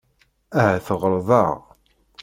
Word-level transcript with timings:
Ahat 0.59 0.87
ɣelḍeɣ. 1.01 1.57